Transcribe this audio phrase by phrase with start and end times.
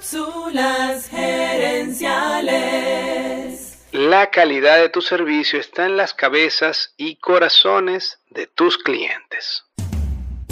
[0.00, 2.00] Cápsulas gerenciales.
[3.92, 9.64] La calidad de tu servicio está en las cabezas y corazones de tus clientes.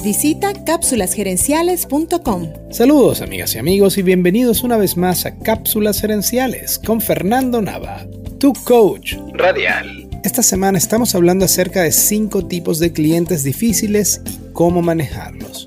[0.04, 2.52] Visita cápsulasgerenciales.com.
[2.70, 8.06] Saludos amigas y amigos y bienvenidos una vez más a Cápsulas Gerenciales con Fernando Nava,
[8.38, 10.10] tu coach radial.
[10.24, 15.57] Esta semana estamos hablando acerca de cinco tipos de clientes difíciles y cómo manejarlos.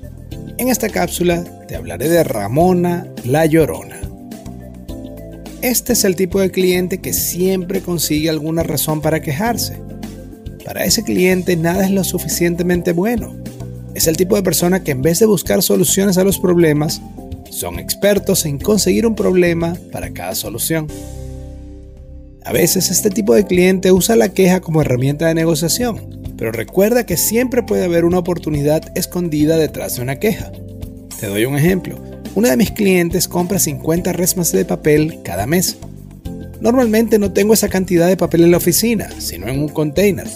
[0.62, 4.00] En esta cápsula te hablaré de Ramona la Llorona.
[5.60, 9.80] Este es el tipo de cliente que siempre consigue alguna razón para quejarse.
[10.64, 13.34] Para ese cliente nada es lo suficientemente bueno.
[13.96, 17.02] Es el tipo de persona que en vez de buscar soluciones a los problemas,
[17.50, 20.86] son expertos en conseguir un problema para cada solución.
[22.44, 27.06] A veces este tipo de cliente usa la queja como herramienta de negociación, pero recuerda
[27.06, 30.50] que siempre puede haber una oportunidad escondida detrás de una queja.
[31.20, 31.96] Te doy un ejemplo.
[32.34, 35.76] Una de mis clientes compra 50 resmas de papel cada mes.
[36.60, 40.26] Normalmente no tengo esa cantidad de papel en la oficina, sino en un container.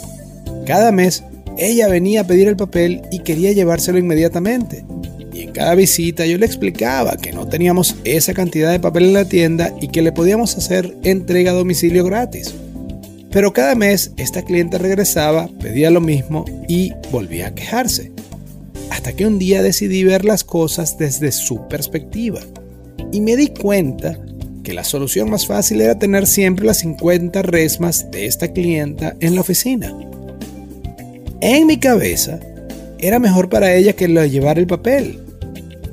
[0.65, 1.25] Cada mes
[1.59, 4.85] ella venía a pedir el papel y quería llevárselo inmediatamente.
[5.33, 9.15] Y en cada visita yo le explicaba que no teníamos esa cantidad de papel en
[9.15, 12.55] la tienda y que le podíamos hacer entrega a domicilio gratis.
[13.37, 18.11] Pero cada mes esta cliente regresaba, pedía lo mismo y volvía a quejarse.
[18.89, 22.41] Hasta que un día decidí ver las cosas desde su perspectiva.
[23.13, 24.19] Y me di cuenta
[24.65, 29.35] que la solución más fácil era tener siempre las 50 resmas de esta clienta en
[29.35, 29.95] la oficina.
[31.43, 32.41] En mi cabeza,
[32.99, 35.21] era mejor para ella que llevar el papel.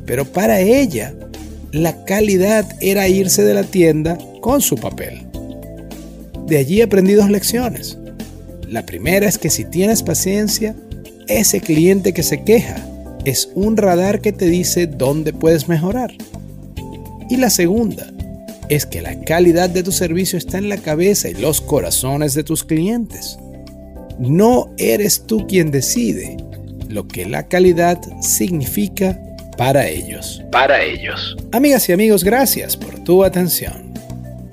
[0.05, 1.13] Pero para ella,
[1.73, 5.32] la calidad era irse de la tienda con su papel.
[6.47, 7.97] De allí aprendí dos lecciones.
[8.67, 10.75] La primera es que si tienes paciencia,
[11.27, 12.75] ese cliente que se queja
[13.23, 16.11] es un radar que te dice dónde puedes mejorar.
[17.29, 18.11] Y la segunda
[18.69, 22.43] es que la calidad de tu servicio está en la cabeza y los corazones de
[22.43, 23.37] tus clientes.
[24.19, 26.37] No eres tú quien decide
[26.89, 29.19] lo que la calidad significa
[29.57, 30.43] para ellos.
[30.51, 31.37] Para ellos.
[31.51, 33.92] Amigas y amigos, gracias por tu atención